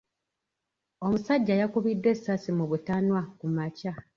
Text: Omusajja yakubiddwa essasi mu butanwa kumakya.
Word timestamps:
Omusajja 1.05 1.53
yakubiddwa 1.61 2.09
essasi 2.15 2.49
mu 2.57 2.65
butanwa 2.71 3.21
kumakya. 3.39 3.93